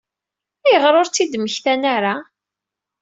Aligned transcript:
Ayɣer 0.65 0.93
ur 0.99 1.07
tt-id-mmektan 1.07 1.81
ara? 1.95 2.15